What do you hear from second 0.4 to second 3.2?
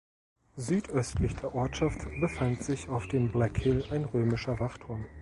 Südöstlich der Ortschaft befand sich auf